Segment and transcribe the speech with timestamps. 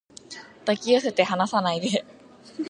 [0.65, 2.03] 抱き寄せて離さないで